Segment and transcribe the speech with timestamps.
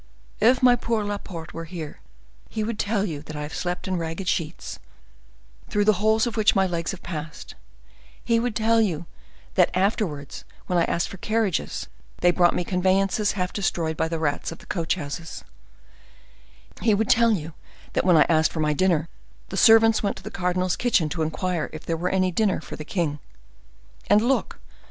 [0.39, 1.99] If my poor Laporte were here,
[2.49, 4.79] he would tell you that I have slept in ragged sheets,
[5.69, 7.53] through the holes of which my legs have passed;
[8.25, 9.05] he would tell you
[9.53, 11.85] that afterwards, when I asked for carriages,
[12.21, 15.43] they brought me conveyances half destroyed by the rats of the coach houses;
[16.81, 17.53] he would tell you
[17.93, 19.07] that when I asked for my dinner,
[19.49, 22.75] the servants went to the cardinal's kitchen to inquire if there were any dinner for
[22.75, 23.19] the king.
[24.09, 24.57] And look!